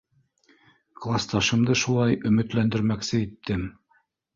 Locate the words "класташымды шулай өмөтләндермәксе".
1.05-3.25